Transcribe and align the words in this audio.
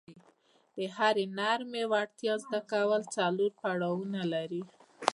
د 0.75 0.77
هرې 0.95 1.25
نرمې 1.37 1.83
وړتیا 1.91 2.33
زده 2.43 2.59
کول 2.71 3.01
څلور 3.15 3.51
پړاونه 3.61 4.21
لري. 4.33 4.63